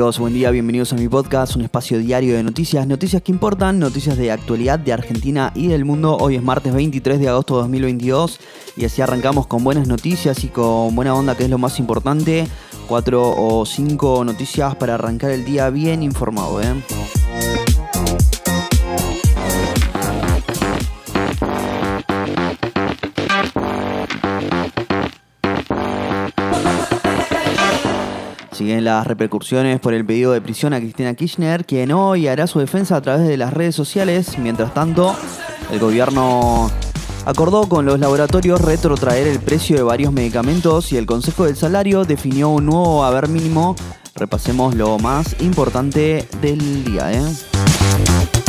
amigos? 0.00 0.18
Buen 0.18 0.32
día, 0.32 0.50
bienvenidos 0.50 0.94
a 0.94 0.96
mi 0.96 1.08
podcast, 1.10 1.56
un 1.56 1.62
espacio 1.62 1.98
diario 1.98 2.34
de 2.34 2.42
noticias, 2.42 2.86
noticias 2.86 3.20
que 3.20 3.32
importan, 3.32 3.78
noticias 3.78 4.16
de 4.16 4.32
actualidad 4.32 4.78
de 4.78 4.94
Argentina 4.94 5.52
y 5.54 5.66
del 5.66 5.84
mundo. 5.84 6.16
Hoy 6.16 6.36
es 6.36 6.42
martes 6.42 6.72
23 6.72 7.20
de 7.20 7.28
agosto 7.28 7.56
de 7.56 7.62
2022 7.64 8.40
y 8.78 8.86
así 8.86 9.02
arrancamos 9.02 9.46
con 9.46 9.62
buenas 9.62 9.86
noticias 9.86 10.42
y 10.42 10.48
con 10.48 10.96
buena 10.96 11.14
onda 11.14 11.36
que 11.36 11.44
es 11.44 11.50
lo 11.50 11.58
más 11.58 11.78
importante. 11.78 12.48
Cuatro 12.88 13.30
o 13.36 13.66
cinco 13.66 14.24
noticias 14.24 14.74
para 14.74 14.94
arrancar 14.94 15.32
el 15.32 15.44
día 15.44 15.68
bien 15.68 16.02
informado. 16.02 16.62
¿eh? 16.62 16.72
Siguen 28.60 28.84
las 28.84 29.06
repercusiones 29.06 29.80
por 29.80 29.94
el 29.94 30.04
pedido 30.04 30.32
de 30.32 30.42
prisión 30.42 30.74
a 30.74 30.80
Cristina 30.80 31.14
Kirchner, 31.14 31.64
quien 31.64 31.92
hoy 31.92 32.28
hará 32.28 32.46
su 32.46 32.58
defensa 32.58 32.94
a 32.94 33.00
través 33.00 33.26
de 33.26 33.38
las 33.38 33.54
redes 33.54 33.74
sociales. 33.74 34.36
Mientras 34.36 34.74
tanto, 34.74 35.16
el 35.72 35.78
gobierno 35.78 36.70
acordó 37.24 37.66
con 37.70 37.86
los 37.86 37.98
laboratorios 37.98 38.60
retrotraer 38.60 39.28
el 39.28 39.40
precio 39.40 39.76
de 39.76 39.82
varios 39.82 40.12
medicamentos 40.12 40.92
y 40.92 40.98
el 40.98 41.06
Consejo 41.06 41.46
del 41.46 41.56
Salario 41.56 42.04
definió 42.04 42.50
un 42.50 42.66
nuevo 42.66 43.02
haber 43.02 43.30
mínimo. 43.30 43.76
Repasemos 44.14 44.74
lo 44.74 44.98
más 44.98 45.40
importante 45.40 46.28
del 46.42 46.84
día. 46.84 47.14
¿eh? 47.14 48.39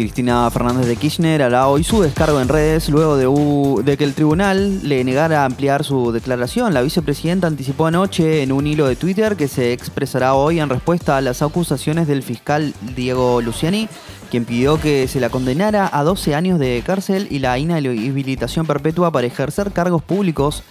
Cristina 0.00 0.50
Fernández 0.50 0.86
de 0.86 0.96
Kirchner 0.96 1.42
hará 1.42 1.68
hoy 1.68 1.84
su 1.84 2.00
descargo 2.00 2.40
en 2.40 2.48
redes 2.48 2.88
luego 2.88 3.82
de, 3.82 3.96
que 3.96 4.04
el 4.04 4.14
tribunal 4.14 4.88
le 4.88 5.04
negara 5.04 5.44
ampliar 5.44 5.84
su 5.84 6.10
declaración. 6.10 6.72
La 6.72 6.80
vicepresidenta 6.80 7.46
anticipó 7.46 7.86
anoche 7.86 8.42
en 8.42 8.52
un 8.52 8.66
hilo 8.66 8.86
de 8.86 8.96
Twitter 8.96 9.36
que 9.36 9.46
se 9.46 9.72
expresará 9.72 10.34
hoy 10.34 10.58
en 10.58 10.70
respuesta 10.70 11.16
a 11.16 11.20
las 11.20 11.42
acusaciones 11.42 12.06
del 12.06 12.22
fiscal 12.22 12.72
Diego 12.96 13.42
Luciani, 13.42 13.88
quien 14.30 14.46
pidió 14.46 14.80
que 14.80 15.06
se 15.06 15.20
la 15.20 15.28
condenara 15.28 15.90
a 15.92 16.02
12 16.02 16.34
años 16.34 16.58
de 16.58 16.82
cárcel 16.84 17.28
y 17.30 17.40
la 17.40 17.58
inhabilitación 17.58 18.66
perpetua 18.66 19.10
para 19.10 19.26
ejercer 19.26 19.70
cargos 19.70 20.02
públicos. 20.02 20.62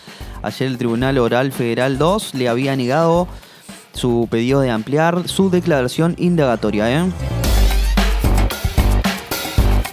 Ayer 0.42 0.68
el 0.68 0.78
Tribunal 0.78 1.18
Oral 1.20 1.52
Federal 1.52 1.98
2 1.98 2.34
le 2.34 2.50
había 2.50 2.76
negado 2.76 3.28
su 3.94 4.28
pedido 4.32 4.62
de 4.62 4.72
ampliar 4.72 5.28
su 5.28 5.50
declaración 5.50 6.16
indagatoria. 6.18 6.92
¿eh? 6.92 7.39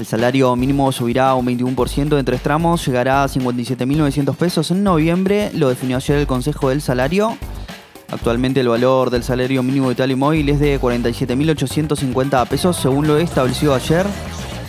El 0.07 0.11
salario 0.11 0.55
mínimo 0.55 0.93
subirá 0.93 1.35
un 1.35 1.45
21% 1.47 2.17
en 2.17 2.25
tres 2.25 2.41
tramos, 2.41 2.87
llegará 2.87 3.25
a 3.25 3.29
57.900 3.29 4.37
pesos 4.37 4.71
en 4.71 4.85
noviembre, 4.85 5.51
lo 5.53 5.69
definió 5.69 5.97
ayer 5.97 6.19
el 6.19 6.29
Consejo 6.29 6.69
del 6.69 6.81
Salario. 6.81 7.37
Actualmente 8.13 8.61
el 8.61 8.69
valor 8.69 9.11
del 9.11 9.25
salario 9.25 9.65
mínimo 9.65 9.89
vital 9.89 10.13
y 10.13 10.15
móvil 10.15 10.49
es 10.49 10.61
de 10.61 10.81
47.850 10.81 12.47
pesos 12.47 12.77
según 12.77 13.09
lo 13.09 13.17
establecido 13.17 13.75
ayer. 13.75 14.07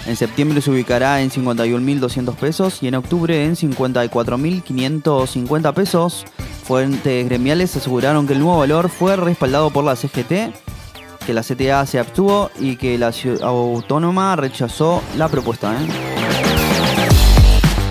En 0.07 0.15
septiembre 0.15 0.59
se 0.59 0.71
ubicará 0.71 1.21
en 1.21 1.29
51.200 1.29 2.33
pesos 2.33 2.81
y 2.81 2.87
en 2.87 2.95
octubre 2.95 3.45
en 3.45 3.55
54.550 3.55 5.73
pesos. 5.75 6.25
Fuentes 6.63 7.25
gremiales 7.25 7.75
aseguraron 7.75 8.25
que 8.25 8.33
el 8.33 8.39
nuevo 8.39 8.57
valor 8.57 8.89
fue 8.89 9.15
respaldado 9.15 9.69
por 9.69 9.83
la 9.83 9.95
CGT 9.95 10.66
que 11.27 11.33
la 11.33 11.43
CTA 11.43 11.85
se 11.85 11.99
abstuvo 11.99 12.49
y 12.57 12.77
que 12.77 12.97
la 12.97 13.11
ciudad 13.11 13.43
autónoma 13.43 14.37
rechazó 14.37 15.03
la 15.17 15.27
propuesta. 15.27 15.73
¿eh? 15.73 15.87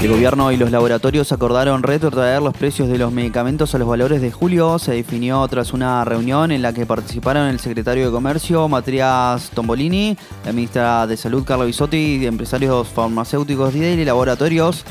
El 0.01 0.09
gobierno 0.09 0.51
y 0.53 0.57
los 0.57 0.71
laboratorios 0.71 1.31
acordaron 1.33 1.83
retrotraer 1.83 2.41
los 2.41 2.57
precios 2.57 2.89
de 2.89 2.97
los 2.97 3.13
medicamentos 3.13 3.75
a 3.75 3.79
los 3.79 3.87
valores 3.87 4.23
de 4.23 4.33
julio. 4.33 4.79
Se 4.79 4.93
definió 4.93 5.47
tras 5.49 5.75
una 5.75 6.03
reunión 6.07 6.51
en 6.51 6.63
la 6.63 6.73
que 6.73 6.87
participaron 6.87 7.49
el 7.49 7.61
secretario 7.61 8.07
de 8.07 8.11
Comercio, 8.11 8.69
Matías 8.69 9.51
Tombolini, 9.51 10.17
la 10.47 10.53
ministra 10.53 11.07
de 11.07 11.19
Salud, 11.19 11.45
Carla 11.45 11.67
Bisotti, 11.67 12.25
empresarios 12.25 12.89
farmacéuticos 12.89 13.75
y 13.75 14.03
laboratorios. 14.03 14.83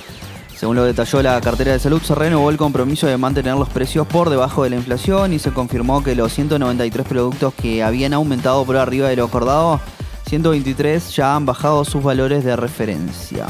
Según 0.55 0.77
lo 0.77 0.85
detalló 0.85 1.21
la 1.21 1.41
cartera 1.41 1.73
de 1.73 1.79
salud, 1.79 2.01
se 2.01 2.16
renovó 2.16 2.49
el 2.49 2.55
compromiso 2.57 3.07
de 3.07 3.17
mantener 3.17 3.55
los 3.55 3.67
precios 3.69 4.07
por 4.07 4.29
debajo 4.29 4.63
de 4.63 4.69
la 4.69 4.77
inflación 4.77 5.33
y 5.33 5.39
se 5.39 5.51
confirmó 5.51 6.01
que 6.01 6.16
los 6.16 6.31
193 6.33 7.05
productos 7.05 7.53
que 7.53 7.83
habían 7.83 8.13
aumentado 8.13 8.63
por 8.66 8.77
arriba 8.77 9.09
de 9.09 9.17
lo 9.17 9.25
acordado, 9.25 9.81
123 10.27 11.13
ya 11.13 11.35
han 11.35 11.45
bajado 11.45 11.83
sus 11.83 12.01
valores 12.01 12.45
de 12.45 12.55
referencia. 12.55 13.47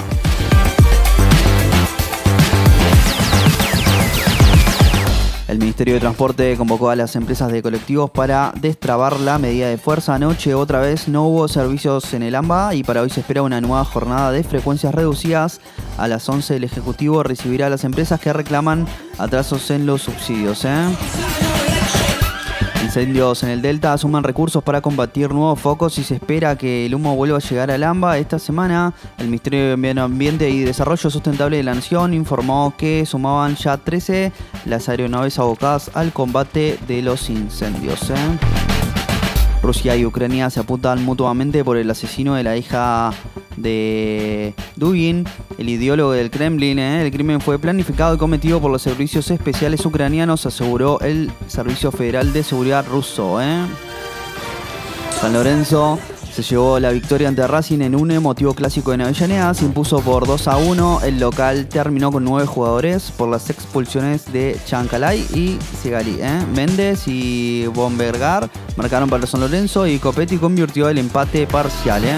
Ministerio 5.76 5.96
de 5.96 6.00
Transporte 6.00 6.56
convocó 6.56 6.90
a 6.90 6.96
las 6.96 7.18
empresas 7.18 7.52
de 7.52 7.62
colectivos 7.62 8.10
para 8.10 8.54
destrabar 8.62 9.20
la 9.20 9.38
medida 9.40 9.68
de 9.68 9.78
fuerza. 9.78 10.16
Anoche 10.16 10.54
otra 10.54 10.80
vez 10.80 11.10
no 11.10 11.28
hubo 11.28 11.50
servicios 11.50 12.14
en 12.14 12.24
el 12.24 12.36
AMBA 12.36 12.76
y 12.76 12.84
para 12.86 13.02
hoy 13.02 13.10
se 13.10 13.20
espera 13.20 13.42
una 13.42 13.60
nueva 13.60 13.84
jornada 13.84 14.32
de 14.32 14.46
frecuencias 14.46 14.96
reducidas. 14.96 15.60
A 15.98 16.08
las 16.08 16.30
11 16.30 16.56
el 16.56 16.64
Ejecutivo 16.64 17.24
recibirá 17.24 17.68
a 17.68 17.70
las 17.70 17.84
empresas 17.84 18.22
que 18.22 18.32
reclaman 18.32 18.88
atrasos 19.18 19.70
en 19.70 19.86
los 19.86 20.04
subsidios. 20.04 20.64
¿eh? 20.64 20.96
Incendios 22.96 23.44
en 23.44 23.50
el 23.50 23.62
Delta 23.62 23.98
suman 23.98 24.24
recursos 24.24 24.64
para 24.64 24.80
combatir 24.80 25.34
nuevos 25.34 25.60
focos 25.60 25.98
y 25.98 26.04
se 26.06 26.16
espera 26.16 26.58
que 26.58 26.86
el 26.86 26.96
humo 26.96 27.14
vuelva 27.14 27.40
a 27.40 27.42
llegar 27.42 27.70
al 27.70 27.84
AMBA. 27.84 28.20
Esta 28.20 28.40
semana, 28.40 28.94
el 29.18 29.26
Ministerio 29.26 29.72
de 29.72 29.76
Medio 29.76 30.02
Ambiente 30.02 30.50
y 30.50 30.62
Desarrollo 30.62 31.10
Sustentable 31.10 31.58
de 31.58 31.64
la 31.64 31.76
Nación 31.76 32.14
informó 32.14 32.74
que 32.78 33.06
sumaban 33.06 33.58
ya 33.58 33.76
13 33.76 34.32
las 34.64 34.88
aeronaves 34.88 35.38
abocadas 35.40 35.92
al 35.94 36.14
combate 36.14 36.80
de 36.88 37.02
los 37.02 37.30
incendios. 37.30 38.12
¿eh? 38.12 38.65
Rusia 39.66 39.96
y 39.96 40.06
Ucrania 40.06 40.50
se 40.52 40.60
apuntan 40.60 41.04
mutuamente 41.04 41.64
por 41.64 41.78
el 41.78 41.90
asesino 41.90 42.36
de 42.36 42.44
la 42.44 42.56
hija 42.56 43.12
de 43.58 44.54
Dugin, 44.76 45.26
el 45.58 45.70
ideólogo 45.70 46.12
del 46.12 46.30
Kremlin. 46.30 46.78
¿eh? 46.78 47.02
El 47.02 47.12
crimen 47.12 47.42
fue 47.42 47.58
planificado 47.58 48.14
y 48.14 48.18
cometido 48.18 48.62
por 48.62 48.72
los 48.72 48.84
servicios 48.84 49.32
especiales 49.32 49.84
ucranianos, 49.86 50.46
aseguró 50.46 51.00
el 51.00 51.32
Servicio 51.48 51.92
Federal 51.92 52.32
de 52.32 52.44
Seguridad 52.44 52.86
ruso. 52.88 53.42
¿eh? 53.42 53.66
San 55.20 55.34
Lorenzo 55.34 55.98
se 56.36 56.44
llevó 56.44 56.82
la 56.82 56.92
victoria 56.92 57.30
ante 57.30 57.48
Racing 57.48 57.80
en 57.80 57.96
un 57.96 58.12
emotivo 58.12 58.54
clásico 58.54 58.92
de 58.92 59.02
Avellaneda. 59.02 59.54
Se 59.54 59.64
impuso 59.64 60.02
por 60.02 60.28
2 60.28 60.50
a 60.50 60.58
1. 60.58 61.00
El 61.06 61.18
local 61.18 61.68
terminó 61.68 62.12
con 62.12 62.26
9 62.26 62.46
jugadores 62.46 63.10
por 63.12 63.30
las 63.30 63.50
expulsiones 63.50 64.34
de 64.34 64.60
Chancalay 64.66 65.26
y 65.34 65.58
Segali. 65.82 66.18
¿eh? 66.20 66.46
Méndez 66.54 67.08
y 67.08 67.68
Bombergar 67.68 68.50
marcaron 68.76 69.10
para 69.10 69.26
San 69.26 69.40
Lorenzo 69.40 69.88
y 69.88 69.98
Copetti 69.98 70.38
convirtió 70.38 70.90
el 70.90 70.98
empate 70.98 71.48
parcial. 71.48 72.04
¿eh? 72.04 72.18